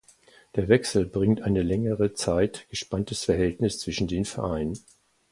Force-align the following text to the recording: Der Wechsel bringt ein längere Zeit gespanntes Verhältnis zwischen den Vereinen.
Der 0.55 0.67
Wechsel 0.67 1.05
bringt 1.05 1.43
ein 1.43 1.55
längere 1.55 2.15
Zeit 2.15 2.65
gespanntes 2.71 3.25
Verhältnis 3.25 3.77
zwischen 3.77 4.07
den 4.07 4.25
Vereinen. 4.25 4.79